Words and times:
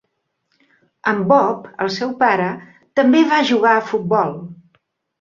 En 1.11 1.19
Bob, 1.33 1.69
el 1.87 1.93
seu 1.97 2.15
pare, 2.23 2.49
també 3.03 3.25
va 3.35 3.45
jugar 3.55 3.79
a 3.79 3.89
futbol. 3.95 4.39